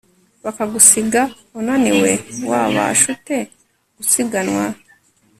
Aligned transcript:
bakagusiga 0.43 1.21
unaniwe 1.59 2.11
wabasha 2.49 3.05
ute 3.15 3.37
gusiganwa 3.97 4.65